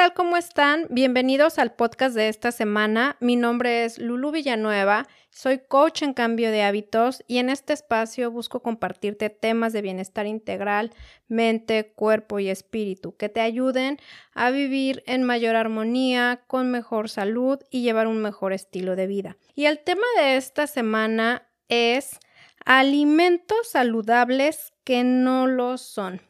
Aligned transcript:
tal? 0.00 0.14
¿Cómo 0.14 0.38
están? 0.38 0.86
Bienvenidos 0.88 1.58
al 1.58 1.74
podcast 1.74 2.16
de 2.16 2.28
esta 2.28 2.52
semana. 2.52 3.18
Mi 3.20 3.36
nombre 3.36 3.84
es 3.84 3.98
Lulu 3.98 4.30
Villanueva, 4.30 5.06
soy 5.28 5.58
coach 5.58 6.00
en 6.00 6.14
cambio 6.14 6.50
de 6.50 6.62
hábitos 6.62 7.22
y 7.26 7.36
en 7.36 7.50
este 7.50 7.74
espacio 7.74 8.30
busco 8.30 8.62
compartirte 8.62 9.28
temas 9.28 9.74
de 9.74 9.82
bienestar 9.82 10.26
integral, 10.26 10.90
mente, 11.28 11.92
cuerpo 11.94 12.38
y 12.38 12.48
espíritu 12.48 13.14
que 13.14 13.28
te 13.28 13.42
ayuden 13.42 13.98
a 14.32 14.50
vivir 14.50 15.02
en 15.04 15.22
mayor 15.22 15.54
armonía, 15.54 16.44
con 16.46 16.70
mejor 16.70 17.10
salud 17.10 17.58
y 17.70 17.82
llevar 17.82 18.06
un 18.06 18.22
mejor 18.22 18.54
estilo 18.54 18.96
de 18.96 19.06
vida. 19.06 19.36
Y 19.54 19.66
el 19.66 19.80
tema 19.80 20.06
de 20.16 20.36
esta 20.36 20.66
semana 20.66 21.46
es 21.68 22.18
alimentos 22.64 23.68
saludables 23.68 24.72
que 24.82 25.04
no 25.04 25.46
lo 25.46 25.76
son 25.76 26.22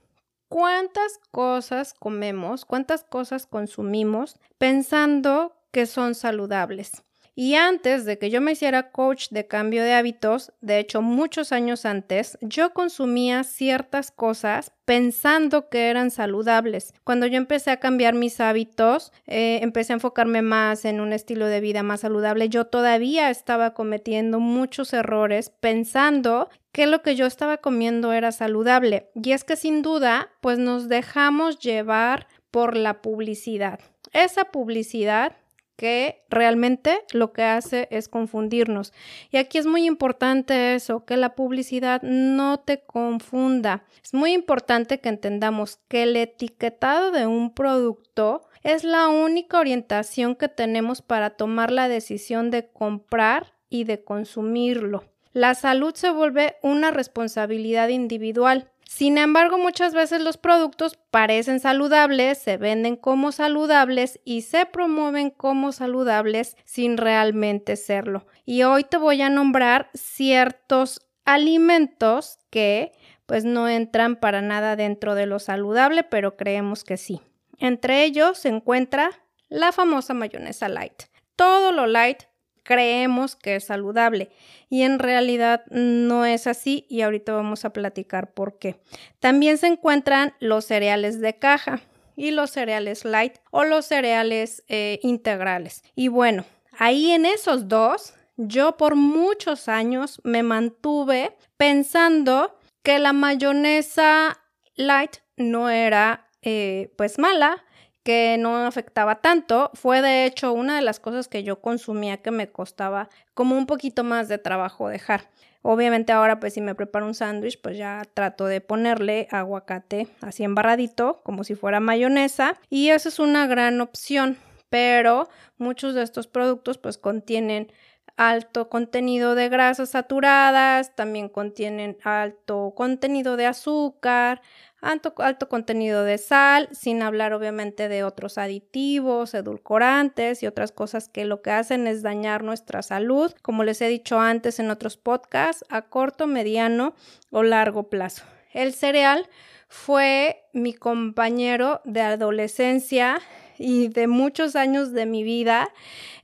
cuántas 0.50 1.20
cosas 1.30 1.94
comemos, 1.94 2.66
cuántas 2.66 3.04
cosas 3.04 3.46
consumimos 3.46 4.36
pensando 4.58 5.56
que 5.70 5.86
son 5.86 6.14
saludables. 6.14 7.04
Y 7.36 7.54
antes 7.54 8.04
de 8.04 8.18
que 8.18 8.28
yo 8.28 8.40
me 8.40 8.52
hiciera 8.52 8.90
coach 8.90 9.28
de 9.30 9.46
cambio 9.46 9.82
de 9.82 9.94
hábitos, 9.94 10.52
de 10.60 10.78
hecho 10.78 11.00
muchos 11.00 11.52
años 11.52 11.86
antes, 11.86 12.36
yo 12.42 12.74
consumía 12.74 13.44
ciertas 13.44 14.10
cosas 14.10 14.72
pensando 14.84 15.68
que 15.68 15.88
eran 15.88 16.10
saludables. 16.10 16.92
Cuando 17.04 17.26
yo 17.26 17.36
empecé 17.36 17.70
a 17.70 17.78
cambiar 17.78 18.14
mis 18.14 18.40
hábitos, 18.40 19.12
eh, 19.26 19.60
empecé 19.62 19.92
a 19.92 19.94
enfocarme 19.94 20.42
más 20.42 20.84
en 20.84 21.00
un 21.00 21.12
estilo 21.12 21.46
de 21.46 21.60
vida 21.60 21.84
más 21.84 22.00
saludable, 22.00 22.48
yo 22.48 22.66
todavía 22.66 23.30
estaba 23.30 23.72
cometiendo 23.72 24.40
muchos 24.40 24.92
errores 24.92 25.50
pensando 25.60 26.50
que 26.72 26.86
lo 26.86 27.02
que 27.02 27.16
yo 27.16 27.26
estaba 27.26 27.58
comiendo 27.58 28.12
era 28.12 28.32
saludable. 28.32 29.10
Y 29.14 29.32
es 29.32 29.44
que 29.44 29.56
sin 29.56 29.82
duda, 29.82 30.30
pues 30.40 30.58
nos 30.58 30.88
dejamos 30.88 31.58
llevar 31.58 32.26
por 32.50 32.76
la 32.76 33.02
publicidad. 33.02 33.80
Esa 34.12 34.46
publicidad 34.46 35.36
que 35.80 36.24
realmente 36.28 37.04
lo 37.14 37.32
que 37.32 37.42
hace 37.42 37.88
es 37.90 38.10
confundirnos. 38.10 38.92
Y 39.30 39.38
aquí 39.38 39.56
es 39.56 39.64
muy 39.64 39.86
importante 39.86 40.74
eso, 40.74 41.06
que 41.06 41.16
la 41.16 41.34
publicidad 41.34 42.02
no 42.02 42.60
te 42.60 42.82
confunda. 42.82 43.84
Es 44.04 44.12
muy 44.12 44.34
importante 44.34 45.00
que 45.00 45.08
entendamos 45.08 45.78
que 45.88 46.02
el 46.02 46.16
etiquetado 46.16 47.12
de 47.12 47.26
un 47.26 47.54
producto 47.54 48.42
es 48.62 48.84
la 48.84 49.08
única 49.08 49.58
orientación 49.58 50.36
que 50.36 50.48
tenemos 50.48 51.00
para 51.00 51.30
tomar 51.30 51.70
la 51.70 51.88
decisión 51.88 52.50
de 52.50 52.68
comprar 52.68 53.54
y 53.70 53.84
de 53.84 54.04
consumirlo. 54.04 55.09
La 55.32 55.54
salud 55.54 55.94
se 55.94 56.10
vuelve 56.10 56.56
una 56.62 56.90
responsabilidad 56.90 57.88
individual. 57.88 58.70
Sin 58.84 59.18
embargo, 59.18 59.58
muchas 59.58 59.94
veces 59.94 60.20
los 60.20 60.36
productos 60.36 60.98
parecen 61.12 61.60
saludables, 61.60 62.38
se 62.38 62.56
venden 62.56 62.96
como 62.96 63.30
saludables 63.30 64.18
y 64.24 64.42
se 64.42 64.66
promueven 64.66 65.30
como 65.30 65.70
saludables 65.70 66.56
sin 66.64 66.96
realmente 66.96 67.76
serlo. 67.76 68.26
Y 68.44 68.64
hoy 68.64 68.82
te 68.82 68.96
voy 68.96 69.22
a 69.22 69.30
nombrar 69.30 69.90
ciertos 69.94 71.06
alimentos 71.24 72.40
que 72.50 72.90
pues 73.26 73.44
no 73.44 73.68
entran 73.68 74.16
para 74.16 74.42
nada 74.42 74.74
dentro 74.74 75.14
de 75.14 75.26
lo 75.26 75.38
saludable, 75.38 76.02
pero 76.02 76.36
creemos 76.36 76.82
que 76.82 76.96
sí. 76.96 77.20
Entre 77.58 78.02
ellos 78.02 78.38
se 78.38 78.48
encuentra 78.48 79.10
la 79.48 79.70
famosa 79.70 80.14
mayonesa 80.14 80.68
light. 80.68 81.04
Todo 81.36 81.70
lo 81.70 81.86
light 81.86 82.24
creemos 82.62 83.36
que 83.36 83.56
es 83.56 83.64
saludable 83.64 84.30
y 84.68 84.82
en 84.82 84.98
realidad 84.98 85.64
no 85.70 86.24
es 86.24 86.46
así 86.46 86.86
y 86.88 87.02
ahorita 87.02 87.32
vamos 87.32 87.64
a 87.64 87.72
platicar 87.72 88.32
por 88.32 88.58
qué. 88.58 88.80
También 89.18 89.58
se 89.58 89.66
encuentran 89.66 90.34
los 90.40 90.64
cereales 90.64 91.20
de 91.20 91.38
caja 91.38 91.80
y 92.16 92.30
los 92.32 92.50
cereales 92.50 93.04
light 93.04 93.34
o 93.50 93.64
los 93.64 93.86
cereales 93.86 94.62
eh, 94.68 95.00
integrales. 95.02 95.82
Y 95.94 96.08
bueno, 96.08 96.44
ahí 96.78 97.10
en 97.10 97.26
esos 97.26 97.68
dos, 97.68 98.14
yo 98.36 98.76
por 98.76 98.94
muchos 98.94 99.68
años 99.68 100.20
me 100.24 100.42
mantuve 100.42 101.36
pensando 101.56 102.58
que 102.82 102.98
la 102.98 103.12
mayonesa 103.12 104.38
light 104.76 105.16
no 105.36 105.70
era 105.70 106.28
eh, 106.42 106.92
pues 106.96 107.18
mala, 107.18 107.64
que 108.02 108.36
no 108.38 108.66
afectaba 108.66 109.20
tanto. 109.20 109.70
Fue 109.74 110.02
de 110.02 110.26
hecho 110.26 110.52
una 110.52 110.76
de 110.76 110.82
las 110.82 111.00
cosas 111.00 111.28
que 111.28 111.42
yo 111.42 111.60
consumía 111.60 112.18
que 112.18 112.30
me 112.30 112.50
costaba 112.50 113.08
como 113.34 113.56
un 113.56 113.66
poquito 113.66 114.04
más 114.04 114.28
de 114.28 114.38
trabajo 114.38 114.88
dejar. 114.88 115.28
Obviamente 115.62 116.12
ahora 116.12 116.40
pues 116.40 116.54
si 116.54 116.60
me 116.60 116.74
preparo 116.74 117.06
un 117.06 117.14
sándwich 117.14 117.60
pues 117.60 117.76
ya 117.76 118.02
trato 118.14 118.46
de 118.46 118.62
ponerle 118.62 119.28
aguacate 119.30 120.08
así 120.22 120.42
embarradito 120.42 121.20
como 121.22 121.44
si 121.44 121.54
fuera 121.54 121.80
mayonesa 121.80 122.58
y 122.70 122.88
esa 122.88 123.10
es 123.10 123.18
una 123.18 123.46
gran 123.46 123.80
opción. 123.80 124.38
Pero 124.70 125.28
muchos 125.58 125.94
de 125.94 126.02
estos 126.02 126.28
productos 126.28 126.78
pues 126.78 126.96
contienen 126.96 127.70
alto 128.16 128.68
contenido 128.68 129.34
de 129.34 129.48
grasas 129.48 129.90
saturadas, 129.90 130.94
también 130.94 131.28
contienen 131.28 131.96
alto 132.02 132.72
contenido 132.76 133.36
de 133.36 133.46
azúcar, 133.46 134.42
alto, 134.80 135.14
alto, 135.18 135.48
contenido 135.48 136.04
de 136.04 136.18
sal, 136.18 136.68
sin 136.72 137.02
hablar 137.02 137.32
obviamente 137.32 137.88
de 137.88 138.04
otros 138.04 138.38
aditivos, 138.38 139.34
edulcorantes 139.34 140.42
y 140.42 140.46
otras 140.46 140.72
cosas 140.72 141.08
que 141.08 141.24
lo 141.24 141.42
que 141.42 141.50
hacen 141.50 141.86
es 141.86 142.02
dañar 142.02 142.42
nuestra 142.42 142.82
salud, 142.82 143.32
como 143.42 143.64
les 143.64 143.80
he 143.82 143.88
dicho 143.88 144.20
antes 144.20 144.58
en 144.58 144.70
otros 144.70 144.96
podcasts, 144.96 145.64
a 145.68 145.82
corto, 145.82 146.26
mediano 146.26 146.94
o 147.30 147.42
largo 147.42 147.88
plazo. 147.88 148.24
El 148.52 148.74
cereal 148.74 149.28
fue 149.68 150.42
mi 150.52 150.74
compañero 150.74 151.80
de 151.84 152.00
adolescencia 152.00 153.20
y 153.60 153.88
de 153.88 154.06
muchos 154.06 154.56
años 154.56 154.92
de 154.92 155.06
mi 155.06 155.22
vida, 155.22 155.68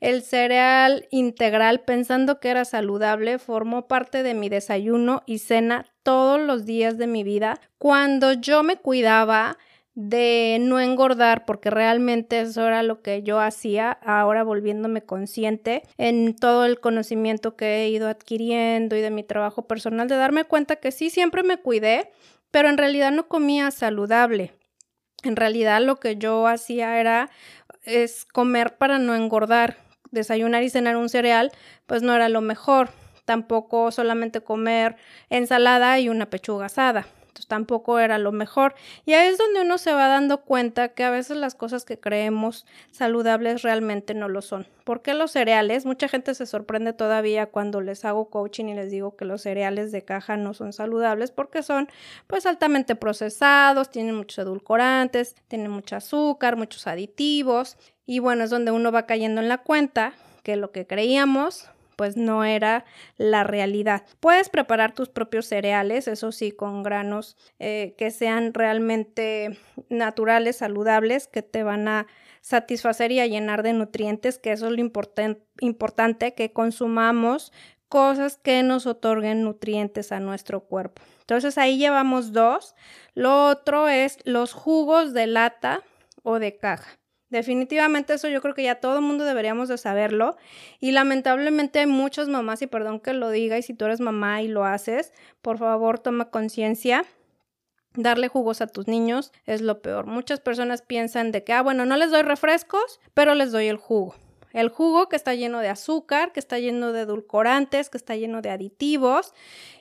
el 0.00 0.22
cereal 0.22 1.06
integral, 1.10 1.80
pensando 1.80 2.40
que 2.40 2.48
era 2.48 2.64
saludable, 2.64 3.38
formó 3.38 3.86
parte 3.86 4.22
de 4.22 4.34
mi 4.34 4.48
desayuno 4.48 5.22
y 5.26 5.38
cena 5.38 5.86
todos 6.02 6.40
los 6.40 6.64
días 6.64 6.98
de 6.98 7.06
mi 7.06 7.22
vida. 7.22 7.60
Cuando 7.78 8.32
yo 8.32 8.62
me 8.62 8.76
cuidaba, 8.76 9.58
de 9.96 10.58
no 10.60 10.78
engordar, 10.78 11.46
porque 11.46 11.70
realmente 11.70 12.40
eso 12.42 12.66
era 12.66 12.82
lo 12.82 13.00
que 13.00 13.22
yo 13.22 13.40
hacía, 13.40 13.90
ahora 13.90 14.44
volviéndome 14.44 15.00
consciente 15.00 15.82
en 15.96 16.36
todo 16.36 16.66
el 16.66 16.80
conocimiento 16.80 17.56
que 17.56 17.78
he 17.78 17.88
ido 17.88 18.06
adquiriendo 18.06 18.94
y 18.94 19.00
de 19.00 19.10
mi 19.10 19.22
trabajo 19.22 19.62
personal, 19.62 20.06
de 20.06 20.16
darme 20.16 20.44
cuenta 20.44 20.76
que 20.76 20.92
sí, 20.92 21.08
siempre 21.08 21.42
me 21.42 21.56
cuidé, 21.56 22.10
pero 22.50 22.68
en 22.68 22.76
realidad 22.76 23.10
no 23.10 23.26
comía 23.26 23.70
saludable. 23.70 24.52
En 25.26 25.36
realidad 25.36 25.82
lo 25.82 25.96
que 25.96 26.16
yo 26.16 26.46
hacía 26.46 27.00
era 27.00 27.30
es 27.84 28.24
comer 28.24 28.76
para 28.76 28.98
no 28.98 29.14
engordar. 29.14 29.76
Desayunar 30.12 30.62
y 30.62 30.70
cenar 30.70 30.96
un 30.96 31.08
cereal, 31.08 31.52
pues 31.86 32.02
no 32.02 32.14
era 32.14 32.28
lo 32.28 32.40
mejor. 32.40 32.90
Tampoco 33.24 33.90
solamente 33.90 34.40
comer 34.40 34.96
ensalada 35.30 35.98
y 35.98 36.08
una 36.08 36.26
pechuga 36.26 36.66
asada 36.66 37.06
tampoco 37.44 37.98
era 37.98 38.18
lo 38.18 38.32
mejor. 38.32 38.74
Y 39.04 39.12
ahí 39.12 39.28
es 39.28 39.38
donde 39.38 39.60
uno 39.60 39.78
se 39.78 39.92
va 39.92 40.08
dando 40.08 40.42
cuenta 40.42 40.88
que 40.88 41.04
a 41.04 41.10
veces 41.10 41.36
las 41.36 41.54
cosas 41.54 41.84
que 41.84 42.00
creemos 42.00 42.66
saludables 42.90 43.62
realmente 43.62 44.14
no 44.14 44.28
lo 44.28 44.42
son. 44.42 44.66
¿Por 44.84 45.02
qué 45.02 45.14
los 45.14 45.32
cereales? 45.32 45.84
Mucha 45.84 46.08
gente 46.08 46.34
se 46.34 46.46
sorprende 46.46 46.92
todavía 46.92 47.46
cuando 47.46 47.80
les 47.80 48.04
hago 48.04 48.30
coaching 48.30 48.66
y 48.66 48.74
les 48.74 48.90
digo 48.90 49.16
que 49.16 49.24
los 49.24 49.42
cereales 49.42 49.92
de 49.92 50.04
caja 50.04 50.36
no 50.36 50.54
son 50.54 50.72
saludables 50.72 51.30
porque 51.30 51.62
son 51.62 51.88
pues 52.26 52.46
altamente 52.46 52.94
procesados, 52.94 53.90
tienen 53.90 54.14
muchos 54.14 54.38
edulcorantes, 54.38 55.34
tienen 55.48 55.70
mucho 55.70 55.96
azúcar, 55.96 56.56
muchos 56.56 56.86
aditivos. 56.86 57.76
Y 58.06 58.20
bueno, 58.20 58.44
es 58.44 58.50
donde 58.50 58.70
uno 58.70 58.92
va 58.92 59.06
cayendo 59.06 59.40
en 59.40 59.48
la 59.48 59.58
cuenta 59.58 60.14
que 60.42 60.54
lo 60.54 60.70
que 60.70 60.86
creíamos 60.86 61.68
pues 61.96 62.16
no 62.16 62.44
era 62.44 62.84
la 63.16 63.42
realidad. 63.42 64.04
Puedes 64.20 64.48
preparar 64.48 64.92
tus 64.92 65.08
propios 65.08 65.46
cereales, 65.46 66.06
eso 66.06 66.30
sí, 66.30 66.52
con 66.52 66.82
granos 66.82 67.36
eh, 67.58 67.94
que 67.98 68.10
sean 68.10 68.54
realmente 68.54 69.58
naturales, 69.88 70.56
saludables, 70.56 71.26
que 71.26 71.42
te 71.42 71.62
van 71.62 71.88
a 71.88 72.06
satisfacer 72.42 73.10
y 73.10 73.18
a 73.18 73.26
llenar 73.26 73.62
de 73.64 73.72
nutrientes, 73.72 74.38
que 74.38 74.52
eso 74.52 74.66
es 74.68 74.72
lo 74.72 74.80
importante, 75.60 76.34
que 76.34 76.52
consumamos 76.52 77.52
cosas 77.88 78.36
que 78.36 78.62
nos 78.62 78.86
otorguen 78.86 79.42
nutrientes 79.42 80.12
a 80.12 80.20
nuestro 80.20 80.60
cuerpo. 80.60 81.02
Entonces 81.20 81.58
ahí 81.58 81.78
llevamos 81.78 82.32
dos. 82.32 82.74
Lo 83.14 83.48
otro 83.48 83.88
es 83.88 84.18
los 84.24 84.52
jugos 84.52 85.12
de 85.12 85.26
lata 85.26 85.82
o 86.22 86.38
de 86.38 86.56
caja. 86.56 86.98
Definitivamente 87.28 88.14
eso 88.14 88.28
yo 88.28 88.40
creo 88.40 88.54
que 88.54 88.62
ya 88.62 88.76
todo 88.76 88.96
el 88.96 89.04
mundo 89.04 89.24
deberíamos 89.24 89.68
de 89.68 89.78
saberlo 89.78 90.36
y 90.78 90.92
lamentablemente 90.92 91.80
hay 91.80 91.86
muchas 91.86 92.28
mamás 92.28 92.62
y 92.62 92.68
perdón 92.68 93.00
que 93.00 93.12
lo 93.12 93.30
diga 93.30 93.58
y 93.58 93.62
si 93.62 93.74
tú 93.74 93.84
eres 93.84 94.00
mamá 94.00 94.42
y 94.42 94.48
lo 94.48 94.64
haces, 94.64 95.12
por 95.42 95.58
favor 95.58 95.98
toma 95.98 96.30
conciencia. 96.30 97.04
Darle 97.94 98.28
jugos 98.28 98.60
a 98.60 98.66
tus 98.66 98.86
niños 98.86 99.32
es 99.44 99.60
lo 99.60 99.80
peor. 99.80 100.06
Muchas 100.06 100.38
personas 100.38 100.82
piensan 100.82 101.32
de 101.32 101.44
que, 101.44 101.54
ah, 101.54 101.62
bueno, 101.62 101.86
no 101.86 101.96
les 101.96 102.10
doy 102.10 102.22
refrescos, 102.22 103.00
pero 103.14 103.34
les 103.34 103.52
doy 103.52 103.68
el 103.68 103.78
jugo. 103.78 104.14
El 104.56 104.70
jugo 104.70 105.10
que 105.10 105.16
está 105.16 105.34
lleno 105.34 105.58
de 105.58 105.68
azúcar, 105.68 106.32
que 106.32 106.40
está 106.40 106.58
lleno 106.58 106.92
de 106.92 107.02
edulcorantes, 107.02 107.90
que 107.90 107.98
está 107.98 108.16
lleno 108.16 108.40
de 108.40 108.48
aditivos 108.48 109.34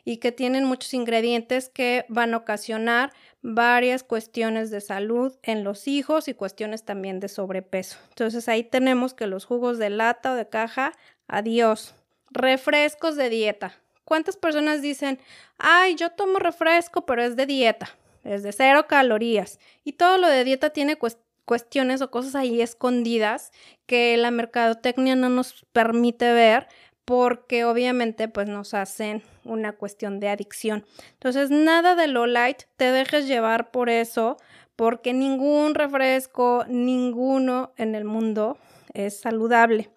y 0.03 0.17
que 0.17 0.33
tienen 0.33 0.65
muchos 0.65 0.93
ingredientes 0.93 1.69
que 1.69 2.05
van 2.09 2.33
a 2.33 2.37
ocasionar 2.37 3.13
varias 3.41 4.03
cuestiones 4.03 4.71
de 4.71 4.81
salud 4.81 5.33
en 5.43 5.63
los 5.63 5.87
hijos 5.87 6.27
y 6.27 6.33
cuestiones 6.33 6.83
también 6.83 7.21
de 7.21 7.29
sobrepeso. 7.29 7.97
Entonces 8.09 8.49
ahí 8.49 8.65
tenemos 8.65 9.13
que 9.13 9.27
los 9.27 9.45
jugos 9.45 9.77
de 9.77 9.89
lata 9.89 10.33
o 10.33 10.35
de 10.35 10.49
caja, 10.49 10.91
adiós. 11.29 11.95
Refrescos 12.29 13.15
de 13.15 13.29
dieta. 13.29 13.79
¿Cuántas 14.03 14.35
personas 14.35 14.81
dicen, 14.81 15.19
ay, 15.57 15.95
yo 15.95 16.09
tomo 16.09 16.37
refresco, 16.37 17.05
pero 17.05 17.23
es 17.23 17.37
de 17.37 17.45
dieta, 17.45 17.97
es 18.25 18.43
de 18.43 18.51
cero 18.51 18.87
calorías? 18.89 19.57
Y 19.85 19.93
todo 19.93 20.17
lo 20.17 20.27
de 20.27 20.43
dieta 20.43 20.71
tiene 20.71 20.97
cuestiones 21.45 22.01
o 22.01 22.11
cosas 22.11 22.35
ahí 22.35 22.61
escondidas 22.61 23.51
que 23.85 24.17
la 24.17 24.31
mercadotecnia 24.31 25.15
no 25.15 25.29
nos 25.29 25.65
permite 25.71 26.33
ver 26.33 26.67
porque 27.05 27.65
obviamente 27.65 28.27
pues 28.27 28.49
nos 28.49 28.73
hacen 28.73 29.23
una 29.43 29.73
cuestión 29.73 30.19
de 30.19 30.29
adicción. 30.29 30.85
Entonces, 31.13 31.51
nada 31.51 31.95
de 31.95 32.07
low 32.07 32.25
light, 32.25 32.63
te 32.77 32.91
dejes 32.91 33.27
llevar 33.27 33.69
por 33.69 33.89
eso, 33.89 34.37
porque 34.75 35.13
ningún 35.13 35.75
refresco, 35.75 36.65
ninguno 36.67 37.73
en 37.77 37.93
el 37.93 38.05
mundo 38.05 38.57
es 38.93 39.19
saludable. 39.19 39.91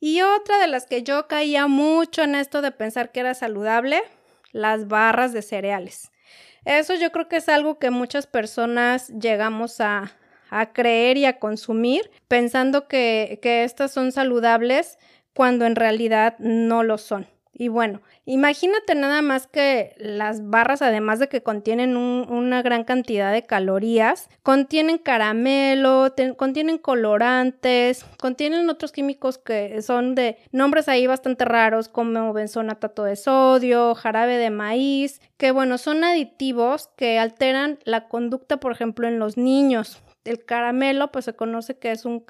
Y 0.00 0.22
otra 0.22 0.58
de 0.58 0.66
las 0.66 0.86
que 0.86 1.04
yo 1.04 1.28
caía 1.28 1.68
mucho 1.68 2.22
en 2.22 2.34
esto 2.34 2.60
de 2.60 2.72
pensar 2.72 3.12
que 3.12 3.20
era 3.20 3.34
saludable, 3.34 4.02
las 4.50 4.88
barras 4.88 5.32
de 5.32 5.42
cereales. 5.42 6.10
Eso 6.64 6.94
yo 6.94 7.12
creo 7.12 7.28
que 7.28 7.36
es 7.36 7.48
algo 7.48 7.78
que 7.78 7.90
muchas 7.90 8.26
personas 8.26 9.08
llegamos 9.08 9.80
a, 9.80 10.12
creer 10.72 11.16
y 11.16 11.24
a 11.24 11.38
consumir 11.38 12.10
pensando 12.28 12.88
que, 12.88 13.38
que 13.42 13.64
estas 13.64 13.92
son 13.92 14.12
saludables 14.12 14.98
cuando 15.34 15.66
en 15.66 15.76
realidad 15.76 16.36
no 16.38 16.82
lo 16.82 16.98
son. 16.98 17.26
Y 17.54 17.68
bueno, 17.68 18.00
imagínate 18.24 18.94
nada 18.94 19.20
más 19.20 19.46
que 19.46 19.94
las 19.98 20.48
barras, 20.48 20.80
además 20.80 21.18
de 21.18 21.28
que 21.28 21.42
contienen 21.42 21.98
una 21.98 22.62
gran 22.62 22.82
cantidad 22.84 23.30
de 23.30 23.42
calorías, 23.42 24.30
contienen 24.42 24.96
caramelo, 24.96 26.14
contienen 26.38 26.78
colorantes, 26.78 28.06
contienen 28.18 28.70
otros 28.70 28.90
químicos 28.90 29.36
que 29.36 29.82
son 29.82 30.14
de 30.14 30.38
nombres 30.50 30.88
ahí 30.88 31.06
bastante 31.06 31.44
raros 31.44 31.88
como 31.90 32.32
benzonatato 32.32 33.04
de 33.04 33.16
sodio, 33.16 33.94
jarabe 33.94 34.38
de 34.38 34.50
maíz, 34.50 35.20
que 35.36 35.50
bueno, 35.50 35.76
son 35.76 36.04
aditivos 36.04 36.88
que 36.96 37.18
alteran 37.18 37.78
la 37.84 38.08
conducta, 38.08 38.56
por 38.56 38.72
ejemplo, 38.72 39.06
en 39.06 39.18
los 39.18 39.36
niños 39.36 40.02
el 40.24 40.44
caramelo 40.44 41.10
pues 41.10 41.24
se 41.24 41.34
conoce 41.34 41.78
que 41.78 41.90
es 41.90 42.04
un 42.04 42.24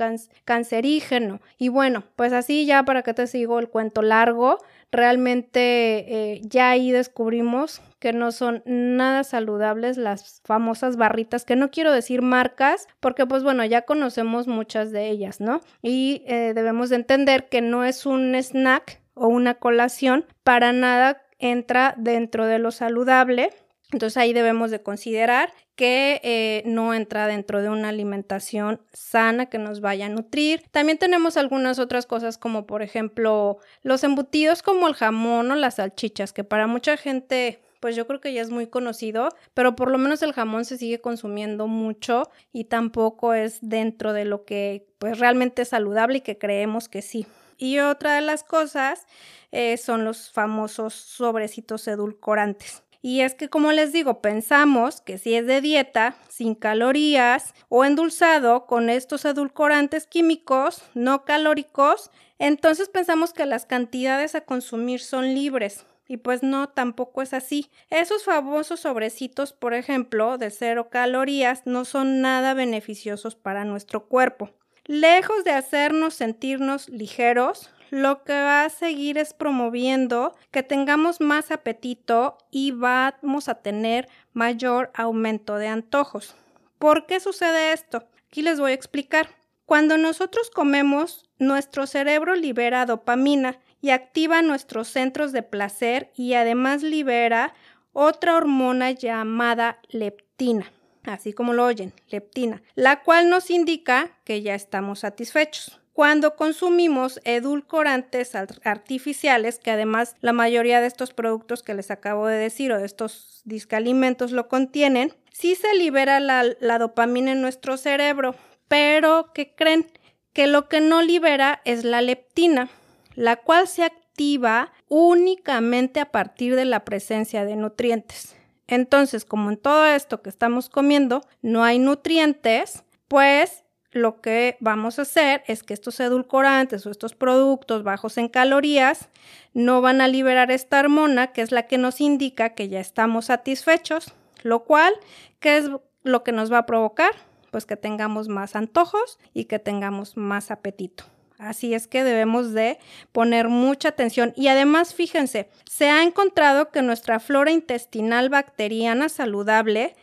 cancerígeno. 0.45 1.41
Y 1.59 1.69
bueno, 1.69 2.05
pues 2.17 2.33
así 2.33 2.67
ya 2.67 2.85
para 2.85 3.03
que 3.03 3.15
te 3.15 3.27
sigo 3.27 3.59
el 3.59 3.69
cuento 3.69 4.03
largo, 4.03 4.59
realmente 4.91 6.05
eh, 6.09 6.41
ya 6.43 6.71
ahí 6.71 6.93
descubrimos 6.93 7.81
que 7.99 8.13
no 8.13 8.33
son 8.33 8.63
nada 8.67 9.25
saludables 9.25 9.97
las 9.97 10.41
famosas 10.45 10.97
barritas, 10.97 11.45
que 11.45 11.57
no 11.57 11.71
quiero 11.71 11.93
decir 11.93 12.21
marcas, 12.23 12.89
porque 13.01 13.27
pues 13.27 13.43
bueno, 13.43 13.65
ya 13.65 13.83
conocemos 13.83 14.49
muchas 14.49 14.91
de 14.91 15.09
ellas, 15.09 15.41
¿no? 15.41 15.61
Y 15.83 16.25
eh, 16.27 16.53
debemos 16.55 16.91
de 16.91 16.97
entender 16.97 17.49
que 17.49 17.61
no 17.61 17.85
es 17.85 18.07
un 18.07 18.35
snack 18.35 19.01
o 19.15 19.29
una 19.29 19.55
colación, 19.55 20.25
para 20.43 20.73
nada 20.73 21.23
entra 21.39 21.95
dentro 21.99 22.47
de 22.47 22.59
lo 22.59 22.71
saludable 22.71 23.51
entonces 23.93 24.17
ahí 24.17 24.33
debemos 24.33 24.71
de 24.71 24.83
considerar 24.83 25.53
que 25.77 26.21
eh, 26.25 26.63
no 26.67 26.95
entra 26.95 27.27
dentro 27.27 27.63
de 27.63 27.69
una 27.69 27.91
alimentación 27.91 28.81
sana 28.93 29.47
que 29.47 29.59
nos 29.59 29.81
vaya 29.81 30.07
a 30.07 30.09
nutrir. 30.09 30.65
También 30.71 30.99
tenemos 30.99 31.37
algunas 31.37 31.79
otras 31.79 32.07
cosas 32.07 32.39
como 32.39 32.67
por 32.67 32.83
ejemplo 32.83 33.59
los 33.83 34.03
embutidos 34.05 34.63
como 34.63 34.89
el 34.89 34.95
jamón 34.95 35.51
o 35.51 35.57
las 35.57 35.77
salchichas, 35.77 36.33
que 36.33 36.45
para 36.45 36.67
mucha 36.67 36.97
gente 36.97 37.61
pues 37.81 37.97
yo 37.97 38.07
creo 38.07 38.21
que 38.21 38.33
ya 38.33 38.43
es 38.43 38.51
muy 38.51 38.69
conocido, 38.69 39.31
pero 39.55 39.75
por 39.75 39.91
lo 39.91 39.99
menos 39.99 40.23
el 40.23 40.33
jamón 40.33 40.65
se 40.65 40.79
sigue 40.79 41.01
consumiendo 41.01 41.67
mucho 41.67 42.31
y 42.53 42.65
tampoco 42.65 43.35
es 43.35 43.59
dentro 43.61 44.13
de 44.13 44.25
lo 44.25 44.45
que 44.45 44.87
pues 44.99 45.19
realmente 45.19 45.63
es 45.63 45.71
saludable 45.71 46.19
y 46.19 46.21
que 46.21 46.39
creemos 46.39 46.89
que 46.89 47.03
sí. 47.03 47.27
Y 47.59 47.81
otra 47.81 48.15
de 48.15 48.21
las 48.21 48.45
cosas 48.45 49.07
eh, 49.51 49.77
son 49.79 50.05
los 50.05 50.31
famosos 50.31 50.95
sobrecitos 50.95 51.89
edulcorantes. 51.89 52.85
Y 53.03 53.23
es 53.23 53.35
que, 53.35 53.49
como 53.49 53.73
les 53.73 53.93
digo, 53.93 54.23
pensamos 54.23 55.01
que 55.01 55.19
si 55.19 55.35
es 55.35 55.47
de 55.47 55.61
dieta, 55.61 56.15
sin 56.29 56.55
calorías 56.55 57.53
o 57.69 57.85
endulzado 57.85 58.67
con 58.67 58.89
estos 58.89 59.25
edulcorantes 59.25 60.07
químicos 60.07 60.85
no 60.95 61.25
calóricos, 61.25 62.13
entonces 62.39 62.89
pensamos 62.89 63.33
que 63.33 63.45
las 63.45 63.67
cantidades 63.67 64.37
a 64.37 64.43
consumir 64.43 65.01
son 65.01 65.35
libres. 65.35 65.85
Y 66.07 66.19
pues 66.19 66.43
no, 66.43 66.69
tampoco 66.69 67.23
es 67.23 67.33
así. 67.33 67.71
Esos 67.91 68.25
famosos 68.25 68.81
sobrecitos, 68.81 69.53
por 69.53 69.75
ejemplo, 69.75 70.39
de 70.39 70.51
cero 70.51 70.89
calorías, 70.91 71.63
no 71.67 71.85
son 71.85 72.21
nada 72.21 72.55
beneficiosos 72.55 73.35
para 73.35 73.65
nuestro 73.65 74.07
cuerpo. 74.07 74.51
Lejos 74.85 75.43
de 75.45 75.53
hacernos 75.53 76.15
sentirnos 76.15 76.89
ligeros, 76.89 77.71
lo 77.93 78.25
que 78.25 78.33
va 78.33 78.65
a 78.65 78.71
seguir 78.71 79.19
es 79.19 79.35
promoviendo 79.35 80.35
que 80.51 80.63
tengamos 80.63 81.21
más 81.21 81.51
apetito 81.51 82.39
y 82.51 82.71
vamos 82.71 83.51
a 83.51 83.57
tener 83.57 84.09
mayor 84.33 84.91
aumento 84.95 85.57
de 85.57 85.69
antojos. 85.69 86.35
¿Por 86.79 87.05
qué 87.05 87.21
sucede 87.21 87.75
esto? 87.75 88.09
Aquí 88.29 88.41
les 88.41 88.59
voy 88.59 88.71
a 88.71 88.75
explicar. 88.75 89.29
Cuando 89.67 89.99
nosotros 89.99 90.49
comemos, 90.49 91.29
nuestro 91.39 91.87
cerebro 91.87 92.35
libera 92.35 92.87
dopamina 92.87 93.59
y 93.83 93.91
activa 93.91 94.41
nuestros 94.41 94.89
centros 94.89 95.33
de 95.33 95.43
placer 95.43 96.13
y 96.17 96.33
además 96.33 96.83
libera 96.83 97.53
otra 97.93 98.37
hormona 98.37 98.93
llamada 98.93 99.81
leptina, 99.91 100.73
así 101.05 101.35
como 101.35 101.53
lo 101.53 101.67
oyen, 101.67 101.93
leptina, 102.09 102.63
la 102.75 103.03
cual 103.03 103.29
nos 103.29 103.51
indica 103.51 104.13
que 104.25 104.41
ya 104.41 104.55
estamos 104.55 105.01
satisfechos 105.01 105.82
cuando 105.93 106.37
consumimos 106.37 107.21
edulcorantes 107.25 108.35
artificiales, 108.35 109.59
que 109.59 109.71
además 109.71 110.15
la 110.21 110.33
mayoría 110.33 110.81
de 110.81 110.87
estos 110.87 111.13
productos 111.13 111.63
que 111.63 111.75
les 111.75 111.91
acabo 111.91 112.27
de 112.27 112.37
decir 112.37 112.73
o 112.73 112.79
de 112.79 112.87
estos 112.87 113.43
discalimentos 113.45 114.33
lo 114.33 114.49
contienen, 114.49 115.13
sí 115.33 115.55
se 115.55 115.75
libera 115.75 116.19
la, 116.21 116.45
la 116.61 116.79
dopamina 116.79 117.33
en 117.33 117.43
nuestro 117.43 117.77
cerebro, 117.77 118.35
pero 118.69 119.33
¿qué 119.35 119.55
creen? 119.55 119.87
Que 120.33 120.47
lo 120.47 120.69
que 120.69 120.81
no 120.81 121.03
libera 121.03 121.61
es 121.65 121.85
la 121.85 122.01
leptina, 122.01 122.71
la 123.15 123.37
cual 123.37 123.69
se 123.69 123.85
activa 123.85 124.73
únicamente 124.89 126.01
a 126.01 126.11
partir 126.11 126.57
de 126.57 126.65
la 126.65 126.85
presencia 126.85 127.45
de 127.45 127.57
nutrientes. 127.57 128.35
Entonces, 128.67 129.27
como 129.27 129.51
en 129.51 129.59
todo 129.59 129.85
esto 129.87 130.23
que 130.23 130.31
estamos 130.31 130.71
comiendo 130.71 131.23
no 131.43 131.65
hay 131.65 131.79
nutrientes, 131.79 132.85
pues 133.09 133.62
lo 133.93 134.21
que 134.21 134.57
vamos 134.61 134.99
a 134.99 135.03
hacer 135.03 135.45
es 135.47 135.63
que 135.63 135.75
estos 135.75 136.01
edulcorantes 136.01 136.87
o 136.87 136.91
estos 136.91 137.15
productos 137.15 137.83
bajos 137.83 138.19
en 138.19 138.29
calorías 138.29 139.09
no 139.53 139.83
van 139.83 140.01
a 140.01 140.09
liberar 140.09 140.51
esta 140.51 140.81
hormona 140.81 141.29
que 141.29 141.43
es 141.43 141.53
la 141.53 141.67
que 141.67 141.79
nos 141.79 142.01
indica 142.01 142.51
que 142.51 142.69
ya 142.69 142.81
estamos 142.81 143.27
satisfechos, 143.27 144.15
lo 144.43 144.65
cual, 144.65 144.95
¿qué 145.41 145.59
es 145.59 145.71
lo 146.03 146.25
que 146.25 146.33
nos 146.33 146.51
va 146.53 146.59
a 146.59 146.67
provocar? 146.67 147.13
Pues 147.51 147.67
que 147.67 147.77
tengamos 147.77 148.29
más 148.29 148.57
antojos 148.57 149.19
y 149.35 149.45
que 149.45 149.59
tengamos 149.59 150.17
más 150.17 150.51
apetito. 150.51 151.05
Así 151.39 151.75
es 151.75 151.89
que 151.89 152.05
debemos 152.05 152.53
de 152.53 152.79
poner 153.11 153.49
mucha 153.49 153.89
atención 153.89 154.33
y 154.37 154.47
además 154.47 154.95
fíjense, 154.95 155.51
se 155.69 155.91
ha 155.91 156.05
encontrado 156.05 156.71
que 156.71 156.83
nuestra 156.83 157.19
flora 157.19 157.51
intestinal 157.51 158.29
bacteriana 158.29 159.09
saludable 159.09 159.97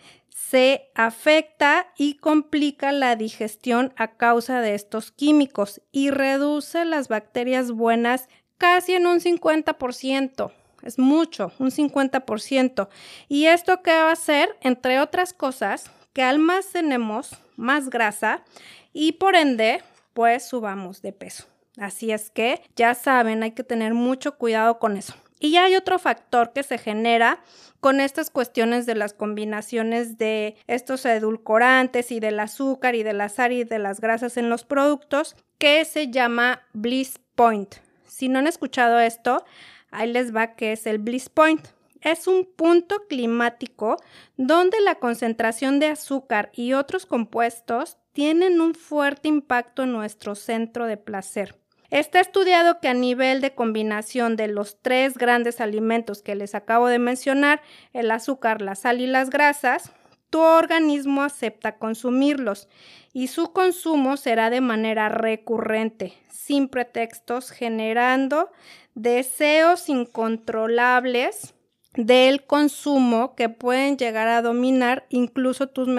se 0.49 0.89
afecta 0.95 1.93
y 1.95 2.15
complica 2.15 2.91
la 2.91 3.15
digestión 3.15 3.93
a 3.97 4.15
causa 4.15 4.61
de 4.61 4.73
estos 4.73 5.11
químicos 5.11 5.81
y 5.91 6.09
reduce 6.09 6.85
las 6.85 7.07
bacterias 7.07 7.71
buenas 7.71 8.29
casi 8.57 8.93
en 8.93 9.05
un 9.05 9.19
50%. 9.19 10.51
Es 10.81 10.97
mucho, 10.97 11.51
un 11.59 11.69
50%. 11.69 12.89
¿Y 13.27 13.45
esto 13.45 13.83
qué 13.83 13.91
va 13.91 14.09
a 14.09 14.13
hacer? 14.13 14.49
Entre 14.61 14.99
otras 14.99 15.33
cosas, 15.33 15.91
que 16.13 16.23
almacenemos 16.23 17.37
más 17.55 17.91
grasa 17.91 18.43
y 18.91 19.13
por 19.13 19.35
ende, 19.35 19.83
pues 20.13 20.47
subamos 20.47 21.03
de 21.03 21.13
peso. 21.13 21.45
Así 21.77 22.11
es 22.11 22.31
que 22.31 22.63
ya 22.75 22.95
saben, 22.95 23.43
hay 23.43 23.51
que 23.51 23.63
tener 23.63 23.93
mucho 23.93 24.37
cuidado 24.37 24.79
con 24.79 24.97
eso. 24.97 25.13
Y 25.39 25.55
hay 25.55 25.75
otro 25.75 25.99
factor 25.99 26.51
que 26.51 26.63
se 26.63 26.77
genera 26.77 27.41
con 27.79 28.01
estas 28.01 28.29
cuestiones 28.29 28.85
de 28.85 28.95
las 28.95 29.13
combinaciones 29.13 30.17
de 30.17 30.57
estos 30.67 31.05
edulcorantes 31.05 32.11
y 32.11 32.19
del 32.19 32.39
azúcar 32.39 32.95
y 32.95 33.03
del 33.03 33.21
azar 33.21 33.53
y 33.53 33.63
de 33.63 33.79
las 33.79 34.01
grasas 34.01 34.35
en 34.35 34.49
los 34.49 34.65
productos 34.65 35.37
que 35.57 35.85
se 35.85 36.11
llama 36.11 36.63
bliss 36.73 37.19
point. 37.35 37.75
Si 38.05 38.27
no 38.27 38.39
han 38.39 38.47
escuchado 38.47 38.99
esto, 38.99 39.45
ahí 39.91 40.11
les 40.11 40.35
va 40.35 40.55
que 40.55 40.73
es 40.73 40.85
el 40.85 40.97
bliss 40.97 41.29
point. 41.29 41.65
Es 42.01 42.27
un 42.27 42.45
punto 42.45 43.07
climático 43.07 43.97
donde 44.35 44.79
la 44.81 44.95
concentración 44.95 45.79
de 45.79 45.87
azúcar 45.87 46.49
y 46.53 46.73
otros 46.73 47.05
compuestos 47.05 47.97
tienen 48.13 48.59
un 48.59 48.73
fuerte 48.73 49.27
impacto 49.27 49.83
en 49.83 49.93
nuestro 49.93 50.35
centro 50.35 50.85
de 50.85 50.97
placer. 50.97 51.55
Está 51.91 52.19
estudiado 52.19 52.79
que 52.79 52.87
a 52.87 52.93
nivel 52.93 53.41
de 53.41 53.55
combinación 53.55 54.35
de 54.35 54.47
los 54.47 54.77
tres 54.81 55.17
grandes 55.17 55.59
alimentos 55.59 56.21
que 56.21 56.35
les 56.35 56.53
acabo 56.53 56.87
de 56.87 56.99
mencionar, 56.99 57.61
el 57.93 58.11
azúcar, 58.11 58.61
la 58.61 58.75
sal 58.75 59.01
y 59.01 59.07
las 59.07 59.31
grasas, 59.31 59.91
tu 60.29 60.39
organismo 60.39 61.23
acepta 61.23 61.77
consumirlos 61.77 62.67
y 63.13 63.27
su 63.27 63.51
consumo 63.51 64.17
será 64.17 64.51
de 64.51 64.61
manera 64.61 65.09
recurrente, 65.09 66.13
sin 66.29 66.67
pretextos, 66.67 67.49
generando 67.49 68.51
deseos 68.93 69.89
incontrolables 69.89 71.55
del 71.95 72.45
consumo 72.45 73.33
que 73.35 73.49
pueden 73.49 73.97
llegar 73.97 74.27
a 74.27 74.43
dominar 74.43 75.07
incluso 75.09 75.67
tus, 75.67 75.89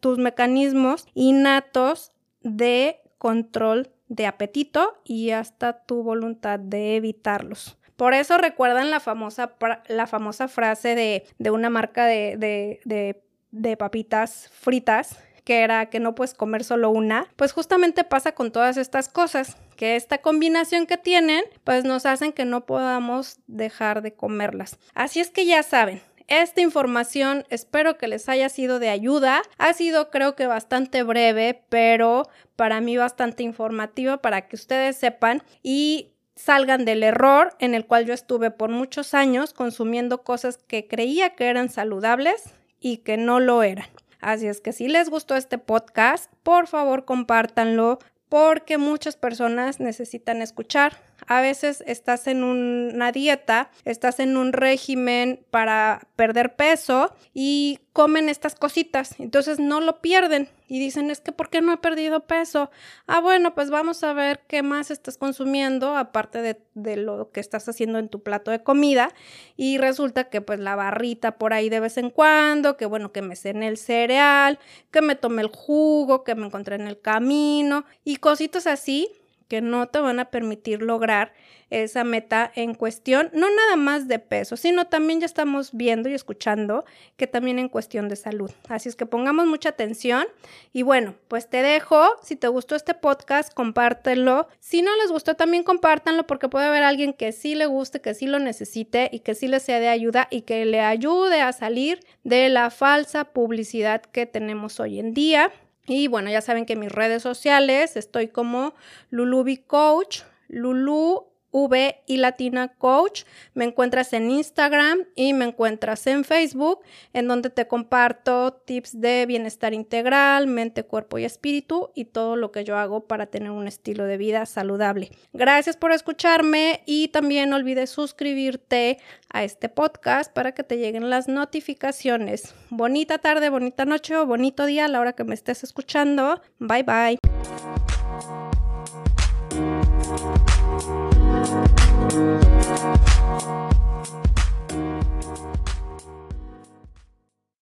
tus 0.00 0.16
mecanismos 0.16 1.06
innatos 1.12 2.12
de 2.40 3.00
control 3.18 3.90
de 4.08 4.26
apetito 4.26 5.00
y 5.04 5.30
hasta 5.30 5.84
tu 5.84 6.02
voluntad 6.02 6.58
de 6.58 6.96
evitarlos. 6.96 7.76
Por 7.96 8.12
eso 8.14 8.36
recuerdan 8.36 8.90
la 8.90 9.00
famosa, 9.00 9.54
la 9.88 10.06
famosa 10.06 10.48
frase 10.48 10.94
de, 10.94 11.24
de 11.38 11.50
una 11.50 11.70
marca 11.70 12.04
de, 12.04 12.36
de, 12.36 13.22
de 13.50 13.76
papitas 13.76 14.50
fritas 14.52 15.18
que 15.46 15.60
era 15.62 15.86
que 15.86 16.00
no 16.00 16.16
puedes 16.16 16.34
comer 16.34 16.64
solo 16.64 16.90
una, 16.90 17.28
pues 17.36 17.52
justamente 17.52 18.02
pasa 18.02 18.32
con 18.32 18.50
todas 18.50 18.76
estas 18.76 19.08
cosas, 19.08 19.56
que 19.76 19.94
esta 19.94 20.18
combinación 20.18 20.86
que 20.86 20.96
tienen, 20.96 21.44
pues 21.62 21.84
nos 21.84 22.04
hacen 22.04 22.32
que 22.32 22.44
no 22.44 22.66
podamos 22.66 23.38
dejar 23.46 24.02
de 24.02 24.12
comerlas. 24.12 24.76
Así 24.92 25.20
es 25.20 25.30
que 25.30 25.46
ya 25.46 25.62
saben, 25.62 26.02
esta 26.28 26.60
información 26.60 27.44
espero 27.50 27.98
que 27.98 28.08
les 28.08 28.28
haya 28.28 28.48
sido 28.48 28.78
de 28.78 28.88
ayuda. 28.88 29.42
Ha 29.58 29.72
sido 29.72 30.10
creo 30.10 30.34
que 30.34 30.46
bastante 30.46 31.02
breve, 31.02 31.62
pero 31.68 32.28
para 32.56 32.80
mí 32.80 32.96
bastante 32.96 33.42
informativa 33.42 34.18
para 34.18 34.48
que 34.48 34.56
ustedes 34.56 34.96
sepan 34.96 35.42
y 35.62 36.12
salgan 36.34 36.84
del 36.84 37.02
error 37.02 37.54
en 37.58 37.74
el 37.74 37.86
cual 37.86 38.06
yo 38.06 38.14
estuve 38.14 38.50
por 38.50 38.70
muchos 38.70 39.14
años 39.14 39.52
consumiendo 39.52 40.22
cosas 40.22 40.58
que 40.58 40.86
creía 40.86 41.34
que 41.34 41.46
eran 41.46 41.70
saludables 41.70 42.44
y 42.80 42.98
que 42.98 43.16
no 43.16 43.40
lo 43.40 43.62
eran. 43.62 43.88
Así 44.20 44.46
es 44.46 44.60
que 44.60 44.72
si 44.72 44.88
les 44.88 45.08
gustó 45.08 45.36
este 45.36 45.58
podcast, 45.58 46.30
por 46.42 46.66
favor 46.66 47.04
compártanlo 47.04 47.98
porque 48.28 48.76
muchas 48.76 49.16
personas 49.16 49.80
necesitan 49.80 50.42
escuchar 50.42 50.98
a 51.26 51.40
veces 51.40 51.82
estás 51.86 52.26
en 52.26 52.44
una 52.44 53.12
dieta, 53.12 53.70
estás 53.84 54.20
en 54.20 54.36
un 54.36 54.52
régimen 54.52 55.44
para 55.50 56.08
perder 56.16 56.56
peso 56.56 57.14
y 57.34 57.80
comen 57.92 58.28
estas 58.28 58.54
cositas, 58.54 59.18
entonces 59.18 59.58
no 59.58 59.80
lo 59.80 60.02
pierden 60.02 60.50
y 60.68 60.78
dicen, 60.78 61.10
es 61.10 61.20
que 61.20 61.32
¿por 61.32 61.48
qué 61.48 61.62
no 61.62 61.72
he 61.72 61.76
perdido 61.78 62.20
peso? 62.26 62.70
Ah, 63.06 63.20
bueno, 63.20 63.54
pues 63.54 63.70
vamos 63.70 64.02
a 64.04 64.12
ver 64.12 64.40
qué 64.46 64.62
más 64.62 64.90
estás 64.90 65.16
consumiendo 65.16 65.96
aparte 65.96 66.42
de, 66.74 66.96
lo 66.96 67.30
que 67.30 67.40
estás 67.40 67.68
haciendo 67.68 67.98
en 67.98 68.08
tu 68.08 68.22
plato 68.22 68.50
de 68.50 68.62
comida 68.62 69.14
y 69.56 69.78
resulta 69.78 70.24
que 70.24 70.40
pues 70.40 70.60
la 70.60 70.76
barrita 70.76 71.38
por 71.38 71.54
ahí 71.54 71.68
de 71.68 71.80
vez 71.80 71.96
en 71.96 72.10
cuando, 72.10 72.76
que 72.76 72.84
bueno, 72.84 73.12
que 73.12 73.22
me 73.22 73.34
cene 73.34 73.66
el 73.68 73.78
cereal, 73.78 74.58
que 74.90 75.00
me 75.00 75.14
tome 75.14 75.40
el 75.42 75.48
jugo, 75.48 76.22
que 76.22 76.34
me 76.34 76.46
encontré 76.46 76.76
en 76.76 76.86
el 76.86 77.00
camino 77.00 77.86
y 78.04 78.16
cositas 78.16 78.66
así 78.66 79.10
que 79.48 79.60
no 79.60 79.88
te 79.88 80.00
van 80.00 80.18
a 80.20 80.30
permitir 80.30 80.82
lograr 80.82 81.32
esa 81.70 82.04
meta 82.04 82.52
en 82.54 82.74
cuestión, 82.74 83.28
no 83.32 83.48
nada 83.50 83.76
más 83.76 84.06
de 84.06 84.20
peso, 84.20 84.56
sino 84.56 84.86
también 84.86 85.20
ya 85.20 85.26
estamos 85.26 85.70
viendo 85.72 86.08
y 86.08 86.14
escuchando 86.14 86.84
que 87.16 87.26
también 87.26 87.58
en 87.58 87.68
cuestión 87.68 88.08
de 88.08 88.14
salud. 88.14 88.50
Así 88.68 88.88
es 88.88 88.94
que 88.94 89.06
pongamos 89.06 89.46
mucha 89.46 89.70
atención 89.70 90.26
y 90.72 90.82
bueno, 90.82 91.14
pues 91.26 91.48
te 91.48 91.62
dejo, 91.62 92.04
si 92.22 92.36
te 92.36 92.46
gustó 92.48 92.76
este 92.76 92.94
podcast, 92.94 93.52
compártelo. 93.52 94.48
Si 94.60 94.82
no 94.82 94.94
les 94.96 95.10
gustó, 95.10 95.34
también 95.34 95.64
compártanlo 95.64 96.26
porque 96.26 96.48
puede 96.48 96.66
haber 96.66 96.84
alguien 96.84 97.12
que 97.12 97.32
sí 97.32 97.54
le 97.56 97.66
guste, 97.66 98.00
que 98.00 98.14
sí 98.14 98.26
lo 98.26 98.38
necesite 98.38 99.08
y 99.12 99.20
que 99.20 99.34
sí 99.34 99.48
le 99.48 99.58
sea 99.58 99.80
de 99.80 99.88
ayuda 99.88 100.28
y 100.30 100.42
que 100.42 100.64
le 100.66 100.80
ayude 100.80 101.40
a 101.40 101.52
salir 101.52 102.00
de 102.22 102.48
la 102.48 102.70
falsa 102.70 103.24
publicidad 103.24 104.02
que 104.02 104.26
tenemos 104.26 104.78
hoy 104.78 105.00
en 105.00 105.14
día. 105.14 105.52
Y 105.86 106.08
bueno, 106.08 106.30
ya 106.30 106.40
saben 106.40 106.66
que 106.66 106.76
mis 106.76 106.90
redes 106.90 107.22
sociales 107.22 107.96
estoy 107.96 108.28
como 108.28 108.74
Lulubi 109.10 109.58
Coach, 109.58 110.22
Lulu 110.48 111.26
V 111.56 112.02
y 112.06 112.18
Latina 112.18 112.68
Coach. 112.68 113.24
Me 113.54 113.64
encuentras 113.64 114.12
en 114.12 114.30
Instagram 114.30 114.98
y 115.14 115.32
me 115.32 115.46
encuentras 115.46 116.06
en 116.06 116.24
Facebook, 116.24 116.80
en 117.14 117.28
donde 117.28 117.48
te 117.48 117.66
comparto 117.66 118.52
tips 118.52 119.00
de 119.00 119.24
bienestar 119.24 119.72
integral, 119.72 120.48
mente, 120.48 120.84
cuerpo 120.84 121.18
y 121.18 121.24
espíritu 121.24 121.90
y 121.94 122.04
todo 122.04 122.36
lo 122.36 122.52
que 122.52 122.64
yo 122.64 122.76
hago 122.76 123.06
para 123.06 123.26
tener 123.26 123.50
un 123.50 123.66
estilo 123.66 124.04
de 124.04 124.18
vida 124.18 124.44
saludable. 124.44 125.10
Gracias 125.32 125.78
por 125.78 125.92
escucharme 125.92 126.82
y 126.84 127.08
también 127.08 127.48
no 127.48 127.56
olvides 127.56 127.88
suscribirte 127.88 128.98
a 129.32 129.42
este 129.42 129.70
podcast 129.70 130.32
para 130.32 130.52
que 130.52 130.62
te 130.62 130.76
lleguen 130.76 131.08
las 131.08 131.26
notificaciones. 131.26 132.54
Bonita 132.68 133.16
tarde, 133.16 133.48
bonita 133.48 133.86
noche 133.86 134.14
o 134.16 134.26
bonito 134.26 134.66
día 134.66 134.84
a 134.84 134.88
la 134.88 135.00
hora 135.00 135.14
que 135.14 135.24
me 135.24 135.34
estés 135.34 135.64
escuchando. 135.64 136.40
Bye 136.58 136.82
bye. 136.82 137.35